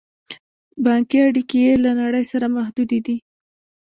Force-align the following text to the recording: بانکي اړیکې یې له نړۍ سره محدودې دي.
بانکي 0.83 1.17
اړیکې 1.27 1.57
یې 1.65 1.73
له 1.83 1.91
نړۍ 2.01 2.25
سره 2.31 2.45
محدودې 2.55 2.99
دي. 3.05 3.17